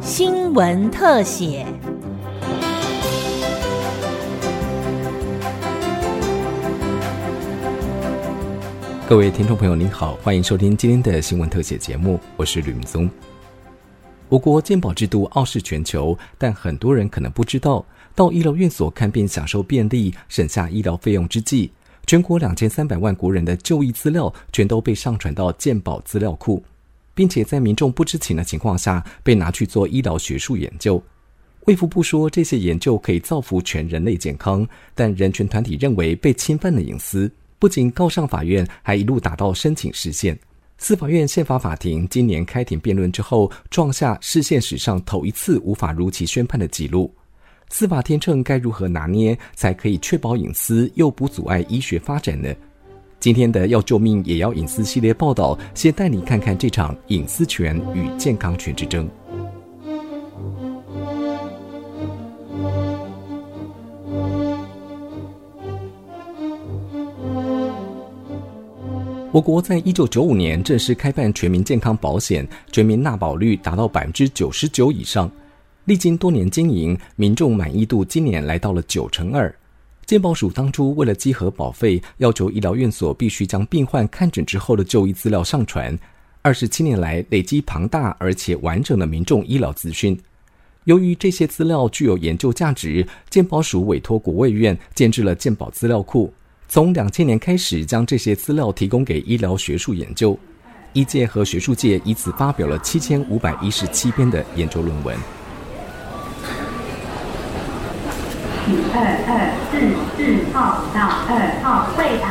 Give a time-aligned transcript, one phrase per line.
[0.00, 1.66] 新闻特写。
[9.08, 13.08] 各位听众朋友，您好，欢迎收听今天的新闻特写节目，我是吕明宗。
[14.28, 17.82] 我国健保制度傲视全球，但很多人可能不知道，
[18.14, 21.70] 到医疗院所看病享受便利、省下医疗费用之际，
[22.06, 26.62] 全国两千三百万国人的就医资料全都被上传到健保资料库，
[27.18, 31.02] 并且在民众不知情的情况下被拿去做医疗学术研究。
[31.66, 37.28] 卫福部说，这些研究可以造福全人类健康，但人权团体认为被侵犯了隐私。
[37.58, 40.38] 不仅告上法院，还一路打到申请释宪。
[40.78, 47.12] 司法院宪法法庭今年开庭辩论之后，创下释宪史上头一次无法如期宣判的纪录。
[47.68, 52.54] 司法天秤该如何拿捏，才可以确保隐私又不阻碍医学发展呢？
[53.20, 59.08] 今天的要救命也要隐私系列报道，先带你看看这场隐私权与健康权之争。
[69.32, 75.28] 我国在一九九五年正式开办全民健康保险，全民纳保率达到百分之九十九以上。
[75.86, 79.52] 历经多年经营，民众满意度今年来到了九成二。
[80.08, 85.94] 健保署当初为了稽核保费，要求医疗院所必须将病患看诊之后的就医资料上传。
[86.40, 90.18] 二十七年来，累积庞大而且完整的民众医疗资讯。
[90.84, 96.32] 由于这些资料具有研究价值，健保署委托国卫院建制了健保资料库。
[96.70, 100.38] 从两千年开始，将这些资料提供给医疗学术研究，
[100.94, 105.37] 医界和学术界以此发表了七千五百一十七篇的研究论文。
[108.92, 109.30] 二二
[109.70, 109.72] 四
[110.14, 110.18] 四
[110.52, 112.26] 号到二号柜台。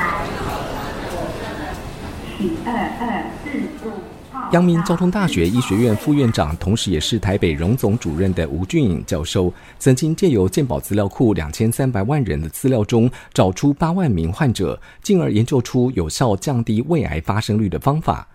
[2.63, 3.01] 二二
[3.43, 3.45] 四
[3.83, 3.91] 五。
[4.51, 18.27] 阳明交通大学医学院副院长，同时也是台北荣总主任的吴俊颖教授，曾经借由健保资料库两千三百万人的资料中，找出八万名患者，进而研究出有效降低胃癌发生率的方法。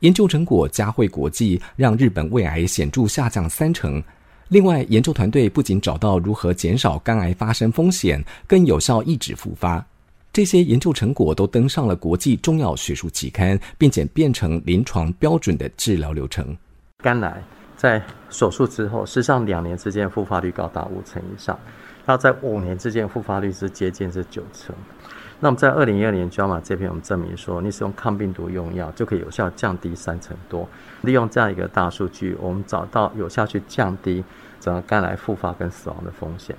[0.00, 4.00] 研究成果佳惠国际，让日本胃癌显著下降三成。
[4.48, 9.84] 另外，研究团队不仅找到如何减少肝癌发生风险，更有效抑制复发。
[10.32, 16.56] 这些研究成果都登上了国际重要学术期刊，并且变成临床标准的治疗流程。
[17.02, 17.42] 肝癌
[17.76, 21.58] 在手术之后，事实上两年之间复发率高达五成以上，
[22.06, 24.74] 那在五年之间复发率是接近是九成。
[25.40, 30.68] 那么在二零一二年 JAMA 这篇，我们证明说，你使用抗病毒用药就可以有效降低三成多。
[31.02, 34.24] 利用这样一个大数据，我们找到有效去降低
[34.58, 36.56] 整个肝癌复发跟死亡的风险。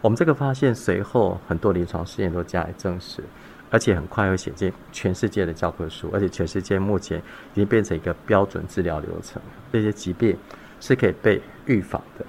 [0.00, 3.22] 我们这个发现随后很多临床试验都加以证实，
[3.70, 9.40] 而且很快会写进全世界的教科书，而且全世界目前已经变成一个标准治疗流程。
[9.70, 10.36] 这些疾病
[10.80, 12.24] 是可以被预防的。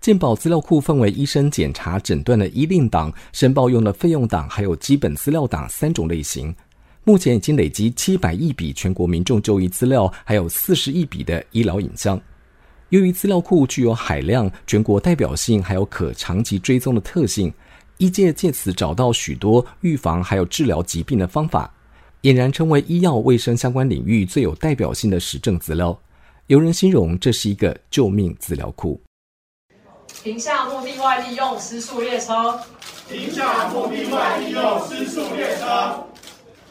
[0.00, 6.54] 健保资料库分为医生检查诊断的医令档、申报用的费用档，还有基本资料档三种类型。
[7.02, 12.20] 目前已经累积七百亿笔全国民众就医资料，还有四十亿笔的医疗影像。
[12.90, 17.52] 由于资料库具有海量、全国代表性，还有可长期追踪的特性，
[17.96, 21.72] 医界借此找到许多预防还有治疗疾病的方法，
[22.22, 25.98] 俨然成为医药卫生相关领域最有代表性的实证资料。
[26.46, 28.98] 有人形容这是一个救命资料库。
[30.22, 32.58] 停下目的外利用失速列车。
[33.08, 36.04] 停下目的外利用失速列车。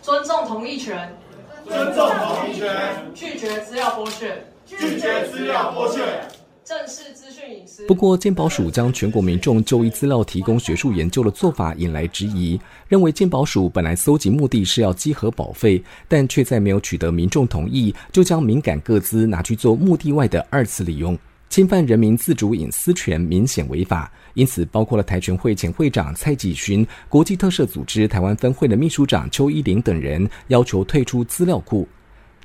[0.02, 1.18] 尊重同意权。
[1.66, 3.12] 尊重同意权。
[3.16, 4.44] 拒绝资料剥削。
[4.66, 6.28] 拒绝资料剥削，
[6.66, 7.88] 正视资讯隐私。
[7.88, 12.60] 不过，健保署将全国民众就医资料提供学术研究的做法引来质疑，
[12.90, 21.18] 认为健保署本来搜集目的是要稽核保费，但却在没有取得民众同意，就将敏感个资拿去做目的外的二次利用，
[21.50, 24.12] 侵犯人民自主隐私权，明显违法。
[24.34, 31.88] 因此，包括了台全会前会长蔡继勋、国际特赦组织台湾分会的秘书长邱依玲等人，要求退出资料库。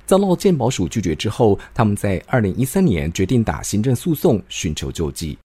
[0.05, 5.37] 遭到鉴保署拒绝之后，他们在二零一三年决定打行政诉讼，寻求救济。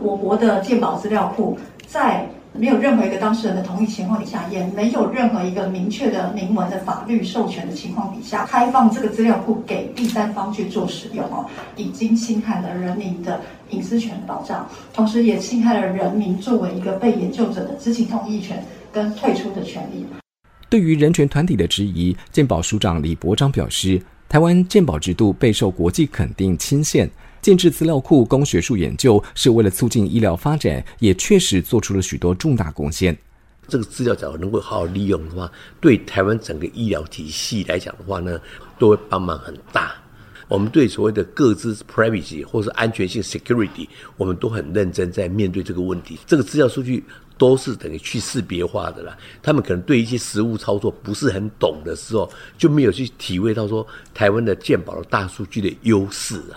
[0.00, 11.46] 我国的鉴保资料库在没有任何一个当事人的同意情况底下，也没有任何一个明确的明文的法律授权的情况底下，开放这个资料库给第三方去做使用哦，
[11.76, 13.40] 已经侵害了人民的
[13.70, 20.04] 隐私权保障，同时也侵害了人民作为一个被研究者的知情同意权跟退出的权利。
[20.68, 27.08] 对于人权团体的质疑，健保署长李博章表示，台湾健保制度备受国际肯定亲宪，
[27.40, 33.16] 建制资料库供学术研究是为了促进医疗发展，也确实做出了许多重大贡献。
[33.66, 35.50] 这个资料假如能够好好利用的话，
[35.80, 38.40] 对台湾整个医疗体系来讲的话呢，
[38.78, 39.94] 都会帮忙很大。
[40.48, 43.86] 我们对所谓的各自 privacy 或是安全性 security，
[44.16, 46.18] 我们都很认真在面对这个问题。
[46.26, 47.04] 这个资料数据
[47.36, 49.14] 都是等于去识别化的啦。
[49.42, 56.56] 他们可能对一些实物操作不是很懂的时候，就没有去体会到说台湾的健保的大数据的优势啊。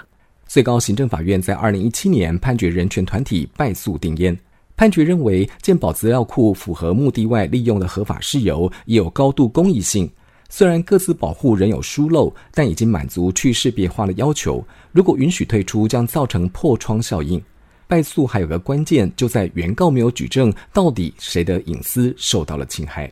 [0.51, 4.37] 最高行政法院在二零一七年判决人权团体败诉定谳。
[4.75, 10.11] 判决认为，健保资料库符合目的外利用的合法事由，也有高度公益性。
[10.49, 14.61] 虽然各自保护仍有疏漏，但已经满足去识别化的要求。
[14.91, 17.41] 如果允许退出，将造成破窗效应。
[17.87, 23.09] 败诉还有个关键，就在原告没有举证到底谁的隐私受到了侵害。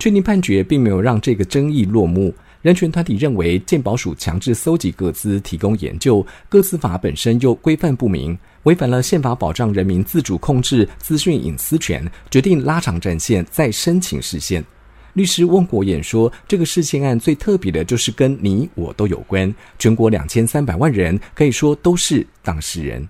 [0.00, 2.34] 确定判决并没有让这个争议落幕。
[2.66, 14.64] 人权团体认为，鉴宝署强制搜集各资提供研究，各资法本身又规范不明，违反了宪法保障人民自主控制资讯隐私权，决定拉长战线，再申请视线。
[15.12, 23.08] 律师翁国演说，这个视线案最特别的就是跟你我都有关，全国两千三百万人可以说都是当事人。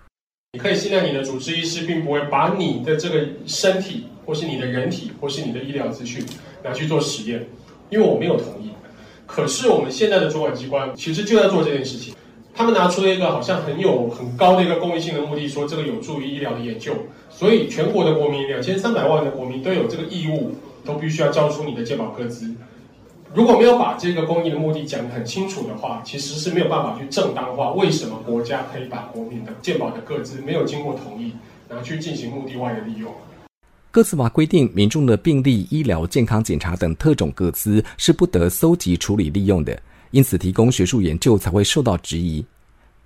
[0.52, 6.22] 你可以信任你的主治医师，并不会把你的这个身体，或是你的人体，或是你的医疗资讯
[6.62, 7.42] 拿去做实验，
[7.88, 8.66] 因为我没有同意。
[9.26, 12.14] 可是我们现在的主管机关其实就在做这件事情，
[12.54, 16.92] 他们拿出了一个好像很有很高的一个公益性的目的，说这个有助于医疗的研究，
[17.28, 20.52] 所以全国的国民两千三百万的国民都有这个义务，
[20.84, 22.54] 都必须要交出你的健保个资。
[23.34, 31.32] 如果没有把这个公益的目的讲得很清楚的话，其实是没有办法去正当化为什么国家可以把国民的健保的个资没有经过同意，
[31.68, 33.12] 然后去进行目的外的利用。
[33.96, 42.44] 各自法规定，民众的病历、医疗、健康检查等特种各资是不得搜集、处理、利用的，因此提供学术研究才会受到质疑。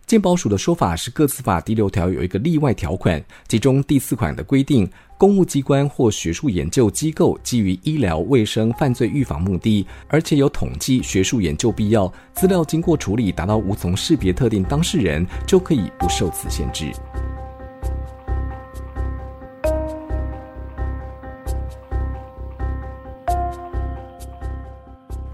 [0.04, 16.90] 健保署的说法是，各自法第六条有一个例外条款，其中第四款的规定，公务机关或学术研究机构基于医疗卫生、犯罪预防目的，而且有统计学术研究必要，资料经过处理达到无从识别特定当事人，就可以不受此限制。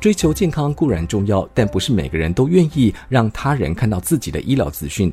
[0.07, 5.13] 追求健康固然重要，但不是每个人都愿意让他人看到自己的医疗资讯。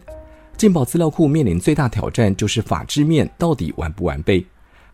[0.55, 4.45] 健保资料库面临最大挑战就是法制面到底完不完备，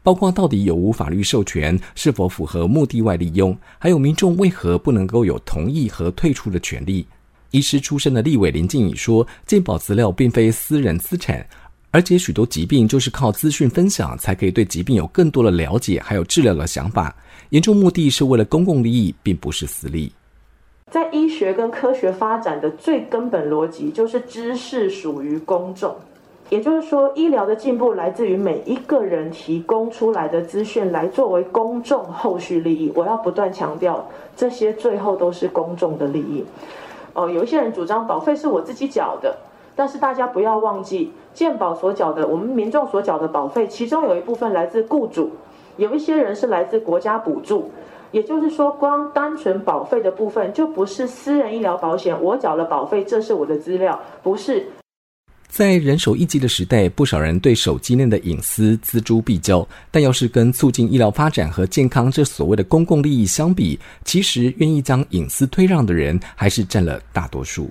[0.01, 7.05] 包括到底有无法律授权，是否符合目的外利用，还有民众为何不能够有同意和退出的权利。
[7.51, 11.45] 医师出身的立委林静怡说：“健保资料并非私人资产，
[11.91, 17.15] 而且许多疾病就是靠资讯分享才可以对疾病有更多的了解，还有治疗的想法。”
[17.49, 20.11] 研究目的是为了公共利益，并不是私利。
[20.91, 25.95] 在医学跟科学发展的最根本逻辑，就是知识属于公众。
[26.49, 32.91] 也就是说，医疗的进步来自于每一个人提供出来的资讯，来作为公众后续利益。
[32.95, 36.43] 我要不断强调，这些最后都是公众的利益。
[37.13, 39.37] 哦，有一些人主张保费是我自己缴的，
[39.79, 45.31] 但是大家不要忘记，健保所缴的，我们民众所缴的保费，其中有一部分来自雇主。
[45.77, 47.71] 有一些人是来自国家补助，
[48.11, 54.67] 也就是说，光单纯保费的部分就不是私人医疗保险，我缴了保费，这是我的资料，不是。
[55.47, 67.69] 在人手一机的时代，不少人对手机内的隐私锱铢必较，但要是跟促进医疗发展和健康这所谓的公共利益相比，其实愿意将隐私推让的人还是占了大多数。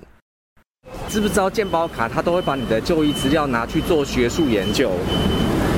[1.09, 4.91] 知不知道健保卡他都会把你的就医资料拿去做学术研究？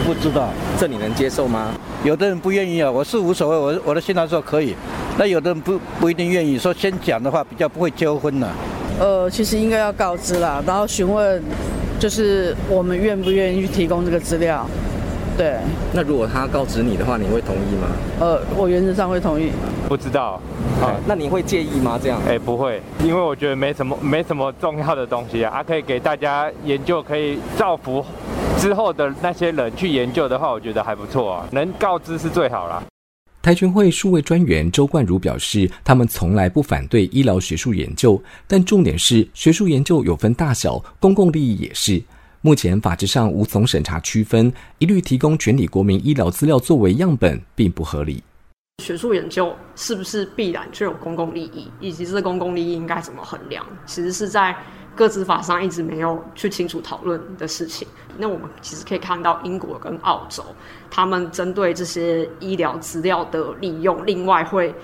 [0.05, 1.73] 不知道，这你能接受吗？
[2.03, 4.75] 有的人不愿意啊，我是无所谓，我我的心态说可以，
[5.17, 8.47] 那有的人不不一定愿意，说先讲的话比较不会纠纷呢。
[8.99, 11.41] 呃，其实应该要告知啦，然后询问，
[11.97, 14.67] 就是我们愿不愿意去提供这个资料。
[15.37, 15.55] 对。
[15.93, 17.87] 那如果他告知你的话，你会同意吗？
[18.19, 19.51] 呃，我原则上会同意。
[19.87, 20.41] 不知道。
[20.79, 21.99] 好，那你会介意吗？
[22.01, 22.21] 这样？
[22.27, 28.03] 哎，不会，因为我觉得没什么没什么重要的东西啊，可以给大家研究，可以造福。
[28.57, 32.83] 之后的那些人去研究的话，我觉得还不错啊，能告知是最好了。
[33.41, 42.01] 台全会数位专员周冠如表示，他们从来不反对医疗学术研究，但重点是学术研究有分大小，公共利益也是。
[42.41, 48.23] 目前法制上无从审查区分，一律提供全体国民医疗资料作为样本，并不合理。
[48.83, 54.55] 学术研究是不是必然就有公共利益，以及这公共利益应该怎么衡量，其实是在。
[54.93, 60.43] 各自法上一直没有去清楚讨论的事情，那我们其实可以看到英国跟澳洲，
[60.91, 64.75] 他们针对这些医疗资料的利用，另外会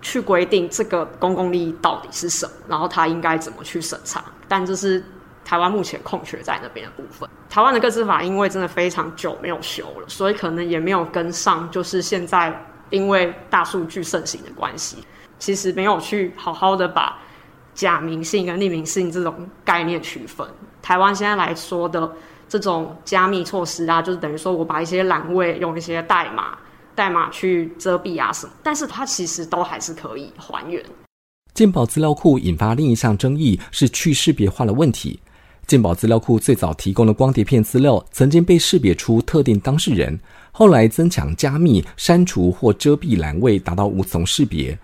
[0.00, 4.24] 去规定这个公共利益到底是什么，然后他应该怎么去审查。
[4.48, 5.04] 但这是
[5.50, 7.28] 台湾目前空缺在那边的部分。
[7.48, 12.56] 台湾的各自法因为真的非常久没有修了，所以可能也没有跟上，就是现在
[12.90, 14.98] 因为大数据盛行的关系，
[15.40, 17.18] 其实没有去好好的把。
[17.72, 20.46] 假名性跟匿名性这种概念区分。
[20.82, 22.12] 台湾现在来说的
[22.46, 26.58] 这种加密措施啊，就是等于说我把一些栏位用一些代码
[26.94, 30.84] 代码去遮蔽啊什么，但是它其实都还是可以还原。
[31.54, 35.18] 健保资料库引发另一项争议是去识别化的问题。
[35.70, 40.18] 健保资料库最早提供的光碟片资料曾经被识别出特定当事人，
[40.50, 44.76] 后来增强加密、删除或遮蔽栏位，达到无从识别。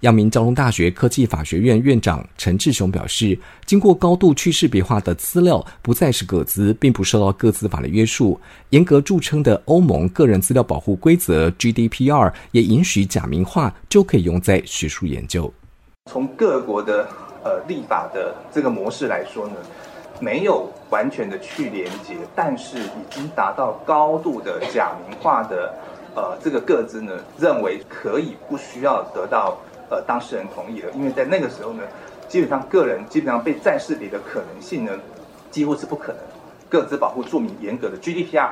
[0.00, 8.36] 阳明交通大学科技法学院院长陈志雄表示，经过高度去识别化的资料不再是个资，并不受到个资法的约束。
[8.70, 15.54] 严格著称的欧盟个人资料保护规则 GDPR 也允许假名化就可以用在学术研究。
[16.10, 17.08] 从各国的
[17.44, 19.54] 呃立法的这个模式来说呢，
[20.22, 25.74] 没有完全的去连接，但是已经达到高度的假名化的
[26.14, 29.58] 呃这个各自呢，认为可以不需要得到
[29.90, 31.82] 呃当事人同意了，因为在那个时候呢，
[32.28, 34.92] 基本上个人基本上被再识别的可能性呢，
[35.50, 36.22] 几乎是不可能。
[36.70, 38.50] 各自保护著名严格的 GDPR，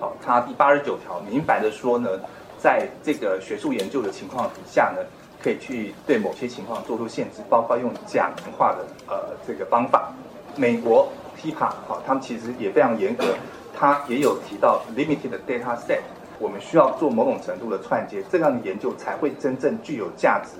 [0.00, 2.10] 好，它第八十九条明白的说呢，
[2.58, 4.98] 在这个学术研究的情况底下呢。
[5.42, 10.10] 可以去对某些情况做出限制，包括用假名化的呃这个方法。
[10.56, 13.36] 美国 TIPA 好，他们其实也非常严格，
[13.74, 16.00] 他也有提到 limited data set，
[16.38, 20.50] 我们需要做某种程度的串接，这样的研究才会真正具有价值。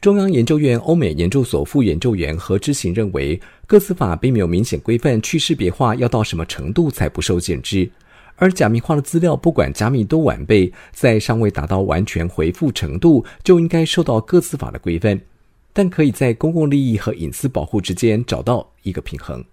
[0.00, 7.90] 中央研究院欧美研究所副研究员何之行认为，各司法并没有明显规范去识别化要到什么程度才不受限制。
[8.36, 15.18] 而假密化的资料，不管加密多完备，在尚未达到完全回复程度，就应该受到各自法的规范，
[15.76, 19.44] 但可以在公共利益和隐私保护之间找到一个平衡。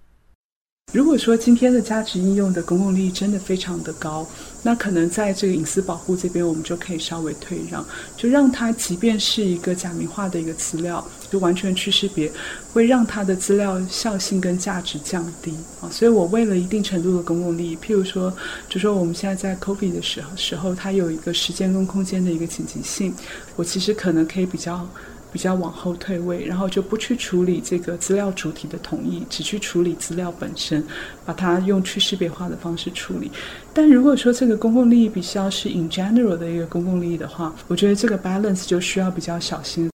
[0.93, 4.25] 如果说今天的价值应用的公共利益真的非常的高，
[4.61, 12.31] 那可能在这个隐私保护这边，我们就可以稍微退让，就让它即便是一个假名化的一个资料，就完全去识别，
[12.71, 15.89] 会让它的资料效性跟价值降低啊。
[15.89, 18.33] 所以我为了一定程度的公共利益，譬如说，
[18.69, 23.13] 就说我们现在在 COVID 的时候，时候它有一个时间跟空间的一个紧急性，
[23.57, 24.87] 我其实可能可以比较。
[25.33, 30.85] 比较往后退位，然后就不去处理这个资料主体的同意，只去处理资料本身，
[31.25, 33.31] 把它用去识别化的方式处理。
[33.73, 39.89] 但如果说这个公共利益比较是 in general 的一个公共利益的话，我觉得这个 balance 就需要比较小心。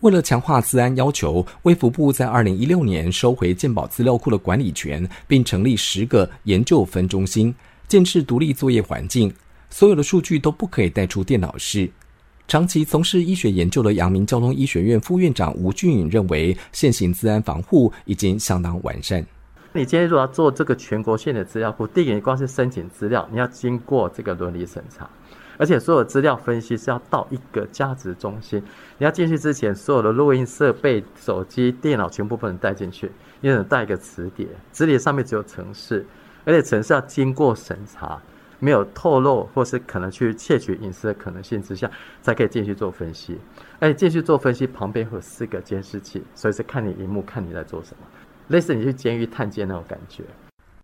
[0.00, 7.52] 为了强化治安要求，卫福部在二零一六年收回健保资料库的管理权，并成立十个研究分中心，
[7.88, 9.34] 建设独立作业环境，
[9.68, 11.90] 所有的数据都不可以带出电脑室。
[12.48, 19.24] 长期从事医学研究的阳明交通医学院副院长吴俊颖认为，现行治安防护已经相当完善。
[19.72, 25.10] 你今天如果要做这个全国性的资料库，第一你光是申请资料，你要经过这个伦理审查，
[25.58, 28.62] 而且所有资料分析是要到一个价值中心。
[28.96, 33.10] 你要进去之前，所有的录音设备、手机、电脑全部不能带进去，
[33.40, 36.06] 你只能带一个磁碟，磁碟上面只有程式，
[36.44, 38.22] 而且程式要经过审查。
[38.58, 41.90] 没有透露或是可能去窃取隐私的可能性之下，
[42.22, 43.36] 才可以进去做分析。
[43.78, 48.06] 而且进去做分析，旁边会有四个监视器，所以是看你荧幕，看你在做什么，
[48.48, 50.22] 类似你去监狱探监那种感觉。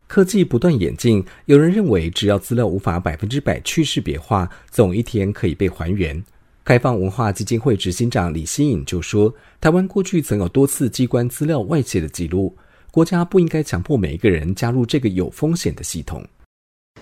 [0.07, 6.23] 科技不断演进，有人认为，只要资料无法百分之百去识别化，总一天可以被还原。
[6.65, 12.55] 开放文化基金会执行长李新颖就说：“台湾过去曾有多次机关资料外泄的记录，
[12.91, 16.23] 国家不应该强迫每一个人加入这个有风险的系统。”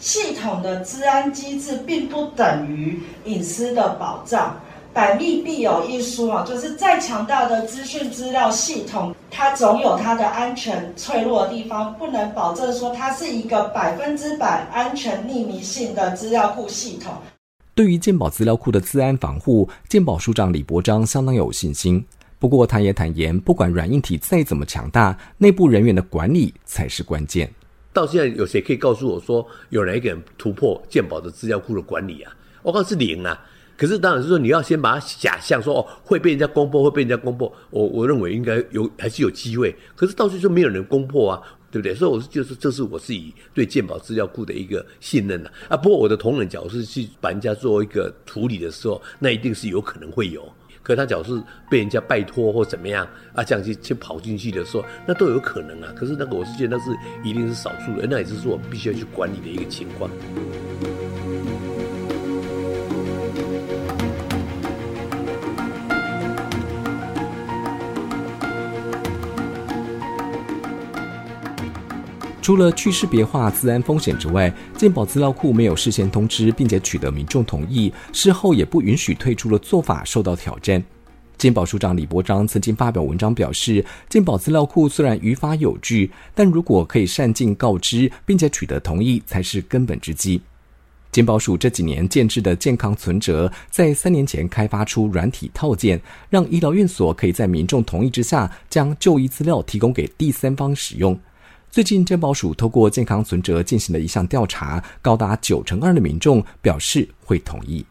[0.00, 4.58] 系统的治安机制并不等于隐私的保障，
[4.94, 17.12] 百密必有一疏啊，就是再强大的资讯资料系统，它总有它的安全脆弱的地方，不能保证说它是一个百分之百安全匿名性的资料库系统。
[17.74, 22.02] 对于健保资料库的治安防护，健保署长李伯章相当有信心。
[22.38, 27.50] 不过他也坦言，不管软硬体再怎么强大，内部人员的管理才是关键。
[27.92, 32.32] 到现在有谁可以告诉我说有哪一个人突破鉴宝的资料库的管理啊？
[32.62, 33.46] 我告诉是零啊。
[33.76, 37.50] 可是当然是说你要先把它假象说哦会被人家攻破，会被人家攻破。
[37.70, 39.74] 我我认为应该有还是有机会。
[39.96, 41.94] 可是到最后没有人攻破啊，对不对？
[41.94, 45.76] 所以我是就是这是我自己对鉴宝资料库的一个信任了啊。
[45.76, 50.46] 不过我的同仁角是去把人家做一个处理的时候，那一定是有可能会有。
[50.82, 55.92] 可他假如是被人家拜托或怎么样啊，这样去去跑进去的时候，那都有可能啊。
[55.94, 56.90] 可是那个我是觉得那是
[57.22, 60.10] 一定是少数的，那也是说我必须要去管理的一个情况。
[72.42, 80.82] 除了去识别化自安风险之外，健保资料库没有事先通知并且取得民众同意，事后也不允许退出的做法受到挑战。
[81.36, 90.40] 健保署长李伯章曾经发表文章表示，健保资料库虽然于法有据，但如果可以善尽告知，并且取得同意，才是根本之基。
[91.12, 101.18] 健保署这几年建制的健康存折，在三年前开发出软体套件，让医疗院所可以在民众同意之下，将就医资料提供给第三方使用。
[101.72, 107.86] 最近，健保署透过健康存折进行了一项调查，高达九成二的民众表示会同意。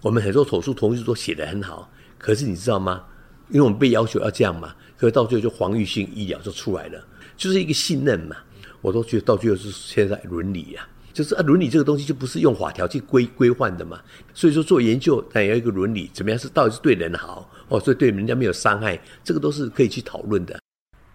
[0.00, 1.90] 我们很多手术同意书都写得很好。
[2.18, 3.02] 可是你知道吗？
[3.48, 7.04] 因为我们被要求要这样嘛，可是到最后就防御性医疗就出来了，
[7.36, 8.36] 就是一个信任嘛。
[8.80, 14.00] 我都觉得到最后是现在伦理呀，就是啊，伦理这个东西就不是用法条去规规范的嘛。
[14.32, 20.59] 所以说做研究，但要一个伦理，怎么样是到底是对人好哦，所以对人家没有伤害，这个都是可以去讨论的。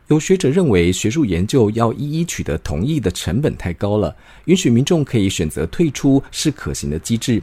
[0.07, 7.41] 有学者认为，学术研究要一一取得同意的成本太高了，允许民众可以选择退出是可行的机制。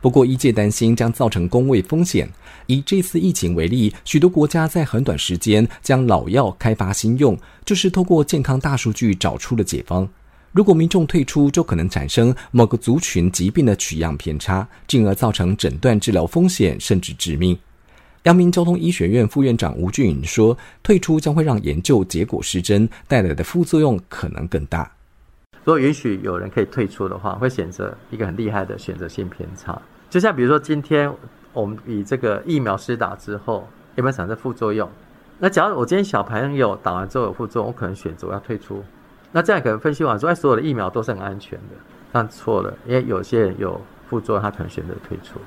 [0.00, 2.26] 不过，医界担心将造成公卫风险。
[2.66, 10.08] 以这次疫情为例，许多国家在很短时间将老药开发新用，就是透过健康大数据找出了解方。
[10.52, 17.58] 如果民众退出，就可能产生某个族群疾病的取样偏差，进而造成诊断治疗风险甚至致命。
[18.24, 24.90] 阳明交通医学院副院长吴俊颖说：“退出将会让研究结果失真，带来的副作用可能更大。”
[25.64, 29.80] 如果允许有人可以退出的话，会选择一个很厉害的选择性偏差。
[30.10, 31.12] 就像比如说，今天
[31.52, 34.88] 我们以这个疫苗施打之后有没有产生副作用？
[35.38, 38.82] 那假如我今天小朋友打完之后有副作用，我可能选择要退出。
[39.30, 41.74] 那这样可能分析完说，哎，所有的疫苗都是很安全的，
[42.10, 45.38] 但错了，因为有些人有副作用，他可能选择退出。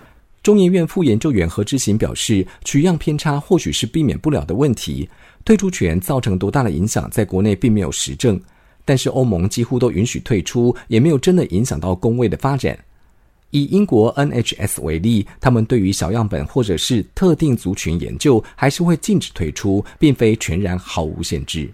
[0.44, 5.08] 中研院副研究员何志行表示，取样偏差或许是避免不了的问题，
[5.46, 8.42] 退出权造成多大的影响，在国内并没有实证。
[8.84, 12.76] 但是欧盟几乎都允许退出，也没有真的影响到工位的发展。
[13.52, 21.70] 以英国 NHS 为例，他们对于小样本或者是特定族群研究，还是会禁止退出，并非全然毫无限制。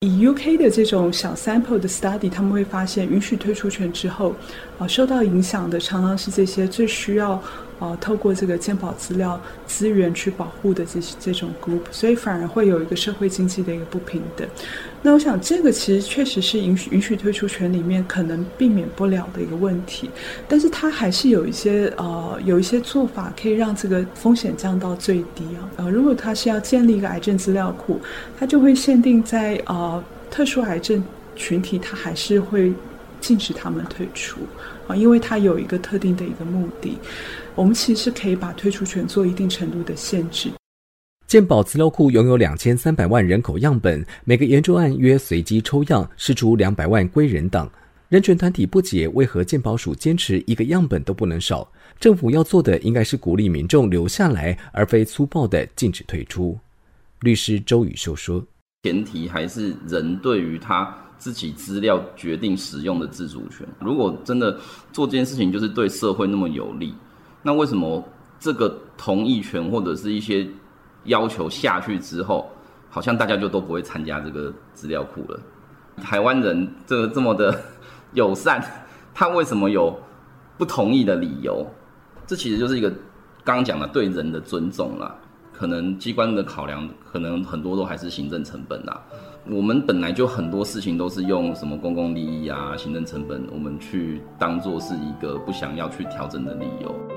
[0.00, 4.36] 以 UK 的这种小 sample 的 study，他们会发现，允许退出权之后，
[4.78, 7.42] 啊，受到影响的常常是这些最需要。
[7.78, 14.46] 呃，透过这个健保资料资源去保护的这这种 group，所以反而会有一个社会经济的一个不平等。
[15.02, 20.10] 那我想，这个其实确实是允许允许退出权里面可能避免不了的一个问题，
[20.48, 25.68] 但是它还是有一些呃有一些做法可以让这个风险降到最低啊。
[25.76, 28.00] 呃，如果它是要建立一个癌症资料库，
[28.38, 31.04] 它就会限定在呃特殊癌症
[31.36, 32.72] 群体，它还是会
[33.20, 34.40] 禁止他们退出
[34.86, 36.98] 啊，因为它有一个特定的一个目的。
[37.54, 40.50] 我们其实可以把退出权做一定程度的限制。
[41.26, 47.70] 健保资料库拥有两千三百万人口样本，每个研究案约随机抽样，试出两百万归人党。
[48.08, 51.68] 人权团体不解为何健保署坚持一个样本都不能少。
[51.98, 56.56] 政府要做的应该是鼓励民众留下来，而非粗暴的禁止退出。
[57.22, 58.46] 律师周宇秀说
[58.84, 63.66] ：“前提还是人对于他自己资料决定使用的自主权。
[63.80, 64.58] 如果真的
[64.92, 66.94] 做这件事情，就是对社会那么有利。”
[67.42, 68.02] 那为什么
[68.40, 70.46] 这个同意权或者是一些
[71.04, 72.50] 要求下去之后，
[72.90, 75.40] 好像大家就都不会参加这个资料库了？
[76.02, 77.58] 台湾人这个这么的
[78.14, 78.62] 友善，
[79.14, 79.96] 他为什么有
[80.58, 81.66] 不同意的理由？
[82.26, 82.90] 这其实就是一个
[83.44, 85.14] 刚刚讲的对人的尊重啦。
[85.52, 89.00] 可能机关的考量，可能很多都还是行政成本啦。
[89.48, 97.15] 我们本来就很多事情都是用什么公共利益啊、行政成本，我们去当做是一个不想要去调整的理由。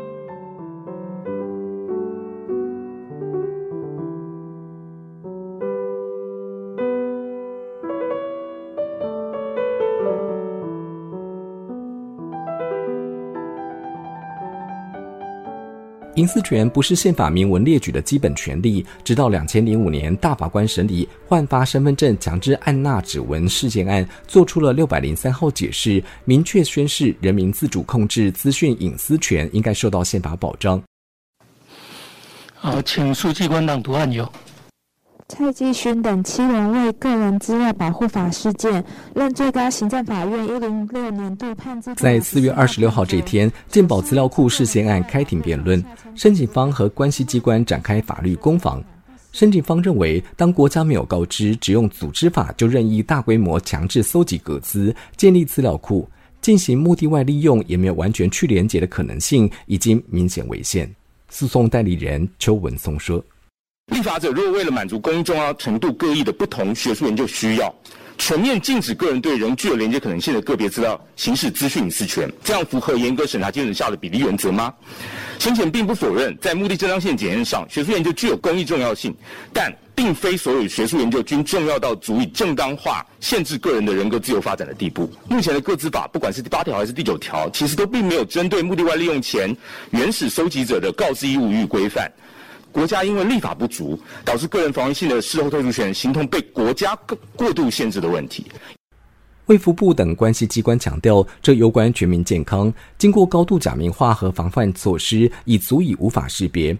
[16.19, 18.85] 隐私权不是宪法明文列举的基本权利。
[19.05, 30.83] 直到两千零五年，大法官审理换发身份证强制按捺指纹事件案，做出了六百零三号解释，明确宣示人民自主控制资讯隐私权应该受到宪法保障。
[32.53, 34.29] 好，请书记官朗读案由。
[35.31, 41.93] 蔡继勋等七人为个人资料保护法事件，任最高行政法院一零六年度判决。
[41.93, 48.83] 在四月二十六号这一天，鉴保资料库事件案开庭辩论，申请方和关系机关展开法律攻防。
[49.31, 56.09] 申请方认为，当国家没有告知，只用组织法就任意大规模强制搜集各资、建立资料库、
[56.41, 60.91] 进行目的外利用，也没有完全去连结的可能性，已经明显违宪。
[61.29, 63.23] 诉讼代理人邱文松说。
[63.89, 67.73] 立法者若为了满足公众啊程度各异的不同学术研究需要，
[68.17, 74.73] 全面禁止个人对仍具有连接可能性的个别资料行使资讯隐私权，这样符合严格审查基准下的比例原则吗？
[75.39, 79.15] 先前并不否认，在目的正当性检验上，学术研究具有公益重要性，
[79.51, 85.11] 但并非所有学术研究均重要到足以正当化限制个人的人格自由发展的地步。
[85.27, 89.55] 目前的个资法，不管是第八条还是第九条，其实都并没有针对目的外利用前
[89.91, 92.09] 原始收集者的告知义务予以规范。
[92.71, 96.97] 国家因为立法不足，导致个人防御性的事后退出权形同被国家
[97.35, 98.45] 过度限制的问题。
[99.47, 106.77] 卫福部等关系机关强调，这有关全民健康，经过高度假名化和防范措施，已足以无法识别。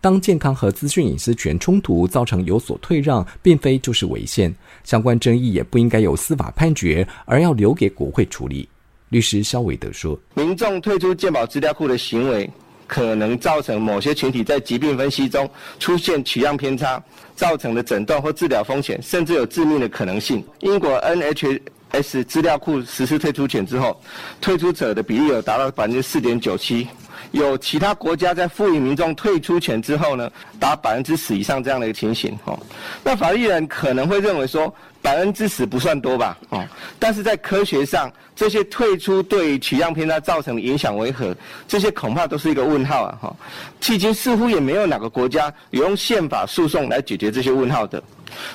[0.00, 8.68] 当健康和资讯隐私权冲突造成有所退让，并非就是违宪，相关争议也不应该由司法判决，而要留给国会处理。
[9.10, 12.48] 律师肖伟德说：“民众退出健保资料库的行为，
[12.86, 17.02] 可能造成某些群体在疾病分析中出现取样偏差，
[17.34, 20.44] 造成的诊断或治疗风险，甚至有致命的可能性。
[20.60, 21.60] 英国 NH。”
[21.92, 23.98] S 资料库实施退出权之后，
[24.40, 26.88] 退出者的比例有达到百分之四点九七。
[27.32, 32.58] 有其他国家在赋予民众退出权之后呢，达百分之十以上这样的一个情形哦。
[33.02, 36.64] 那法律人可能会认为说，百分之十不算多吧哦。
[36.98, 41.36] 但是在科学上，这些退出对取样偏差造成的影响为何？
[41.68, 43.36] 这些恐怕都是一个问号啊哈。
[43.80, 48.02] 迄今似乎也没有哪个国家有用宪法诉讼来解决这些问号的。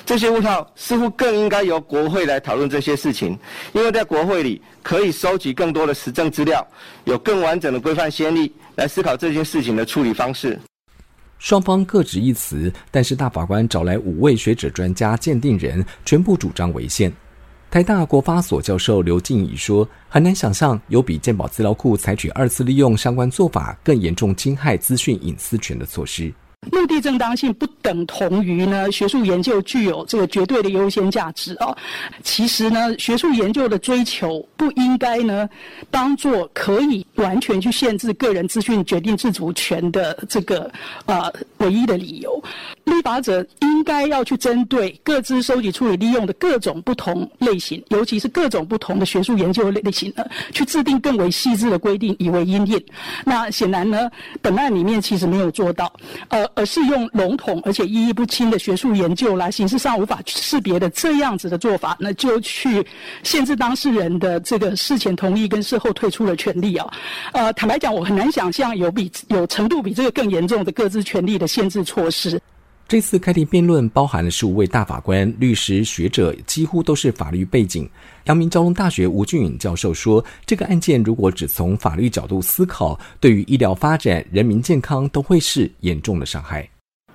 [0.04, 3.38] 这些问号似乎更应该由国会来讨论这些事情，
[3.72, 6.66] 因为在国会里可以收集更多的实证资料，
[7.04, 10.58] 有更完整的规范先例来思考这件事情的处理方式。
[11.38, 17.12] 双方各执一词，但是大法官找来五位学者专家鉴定人，全部主张违宪。
[17.68, 26.32] 台大国发所教授刘静怡说：“很难想象有比健保资料库采取二次利用相关做法更严重侵害资讯隐私权的措施。”
[26.70, 31.76] 目的正当性不等同于呢学术研究具有这个绝对的优先价值啊。
[32.22, 35.48] 其实呢，学术研究的追求不应该呢
[35.90, 40.70] 当做可以完全去限制个人资讯决定自主权的这个
[41.06, 42.42] 呃唯一的理由。
[42.92, 52.82] 立法者应该要去针对各自收集、处理、利用的各种不同类型，尤其是各种不同的学术研究类型呢，去制定更为细致的规定以为因应。
[53.24, 55.92] 那显然呢，本案里面其实没有做到，
[56.28, 56.46] 呃。
[56.54, 62.86] 而是用笼统而且意义不清的学术研究来形式上无法识别的这样子的做法，那就去
[63.22, 66.86] 限制当事人的这个事前同意跟事后退出的权利啊。
[67.32, 72.38] 呃，坦白讲，我很难想象有比有程度比这个更严重的各自权利的限制措施。
[72.92, 77.88] 这次开庭辩论包含了十五位大法官、律师、学者，几乎都是法律背景。
[78.24, 86.68] 阳明交通大学吴俊颖教授说：“这个案件如果只从法律角度思考，对于医疗发展、人民健康都会是严重的伤害。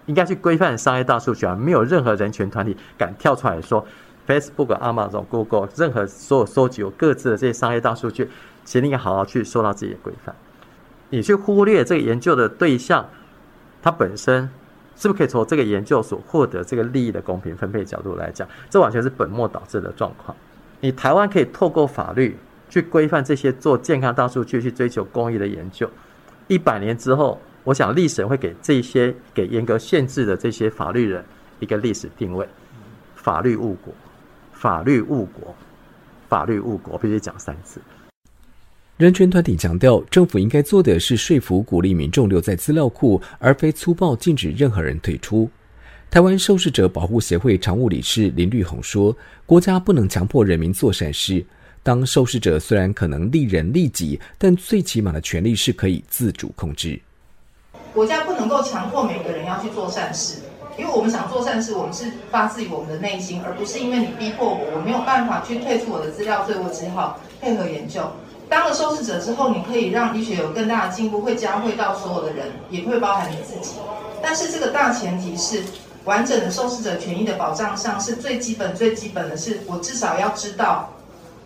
[0.08, 1.54] 应该去规范商业大数据啊！
[1.54, 3.86] 没有任何人权团体敢跳出来说
[4.26, 8.28] ，Facebook、Amazon、Google 任何所有收集有各自的这些商业大数据，
[8.66, 10.36] 其实应该好好去说到自己的规范。
[11.12, 13.08] 你去忽略这个研究的对象，
[13.84, 14.50] 它本身
[14.98, 20.36] 是不是可以从这个研究所获得这个利益的公平分配角度来讲，这完全是本末倒置的状况。”
[20.82, 22.38] 你台湾可以透过法律
[22.70, 25.90] 去规范这些做健康大数据、去追求公益的研究。
[26.48, 31.24] 一百年之后，我想历史会给这些给严格限制的这些法律人
[31.60, 32.48] 一个历史定位：
[33.16, 33.94] 法律误国，
[34.54, 35.56] 法律误国，
[36.30, 37.82] 法律误国，必须讲三次。
[38.98, 45.48] 人权团体强调，政府应该做的是说服、鼓励民众留在资料库，而非粗暴禁止任何人退出。
[46.10, 51.46] 台湾受试者保护协会常务理事林绿红说：“国家不能强迫人民做善事。
[51.84, 57.00] 当受试者虽然可能利人利己，但最起码的权利是可以自主控制。
[57.94, 60.40] 国家不能够强迫每个人要去做善事，
[60.76, 68.02] 因为我们想做善事，我们是发自于我们的内心，而不是因为你逼迫我，我没有办法去退出我的资料，所以我只好配合研究。
[68.50, 73.76] 当了受试者之后，你可以让医学有更大的进步，会教会到所有的人，也会包含你自己。
[74.22, 75.64] 但是这个大前提是。”
[76.08, 80.90] 完整的受试者权益的保障上是最基本、最基本的是，我至少要知道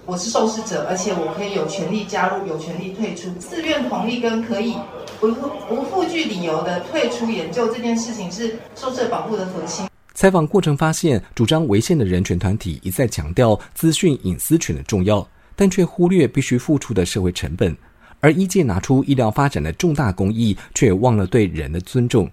[0.06, 3.28] 我是受试者，而且我可以有权利加入、有权利退出。
[3.40, 4.76] 自愿同意跟可以
[5.20, 5.32] 不
[5.68, 9.88] 不附具理由的退出研究这件事情是受试者保护的核心。
[10.14, 17.74] 采访过程发现，主张违宪的人权团体一再强调资讯隐私权的重要，但却忽略必须付出的社会成本；
[18.20, 22.30] 而医界拿出医疗发展的重大公益，却忘了对人的尊重。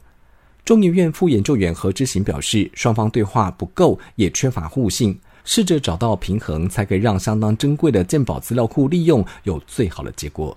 [0.65, 10.57] 中研院副研究员何之行表示，双方对话不够，也缺乏互信，试着找到平衡，才可以让相当珍贵的鉴宝资料库利用有最好的结果。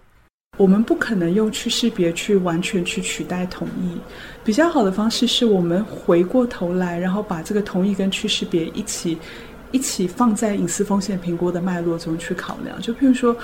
[0.58, 3.98] 我们不可能用去识别去完全去取代同意，
[4.44, 9.18] 比较好的方式是我们回过头来，然后把这个同意跟去识别一起
[9.72, 12.80] 一起放在隐私风险评估的脉络中去考量。
[12.82, 13.36] 就譬如说，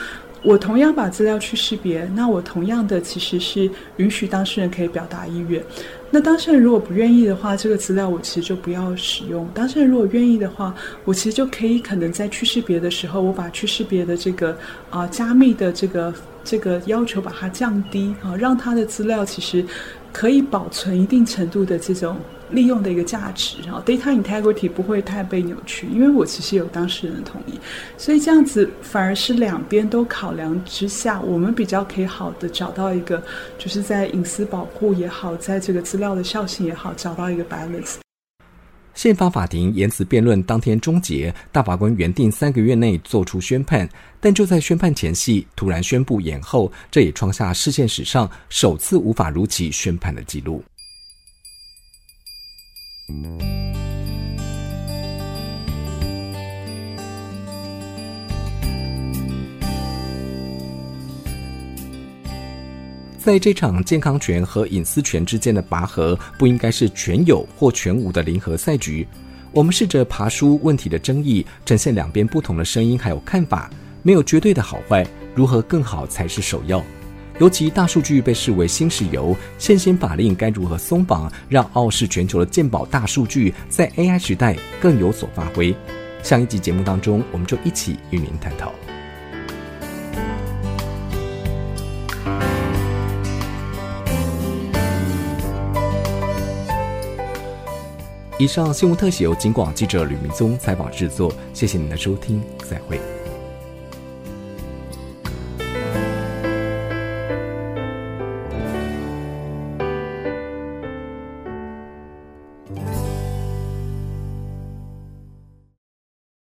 [0.44, 5.64] 我同样把资料去识别，那我同样的其实是允许当事人可以表达意愿。
[6.10, 9.48] 那当事人如果不愿意的话，这个资料我其实就不要使用。
[9.54, 14.58] 当事人如果愿意的话，我其实就可以可能在去识别的时候，我把去识别的这个
[14.90, 16.14] 啊加密的这个
[16.44, 19.66] 这个要求把它降低啊，让他的资料其实
[20.14, 22.16] 可以保存一定程度的这种。
[22.50, 27.60] 利用的一个价值，然后 data integrity 不会太被扭曲，因为我其实有当事人的同意，
[27.98, 33.22] 所以这样子反而是两边都考量之下，我们比较可以好的找到一个，
[33.58, 37.96] 就是在隐私保护也好，在这个资料的效性也好，找到一个 balance。
[38.94, 43.88] 宪法法庭言辞辩论当天终结，大法官原定三个月内作出宣判，
[44.20, 50.64] 但就在宣判前夕突然宣布延后，这也创下事件史上首次无法如期宣判的记录。
[63.18, 69.08] 在这场健康权和隐私权之间的拔河，不应该是全有或全无的零和赛局。
[69.52, 73.70] 我们试着爬出问题的争议，呈现两边不同的声音还有看法，
[74.02, 76.82] 没有绝对的好坏，如何更好才是首要。
[77.40, 85.76] 尤其大数据被视为新石油，现行法令该如何松绑，让傲视全球的鉴宝大数据在 AI 时代更有所发挥？
[86.24, 88.74] 下一集节目当中，我们就一起与您探讨。
[98.40, 103.17] 以上新闻特写由金广记者吕明宗采访制作，谢谢您的收听，再会。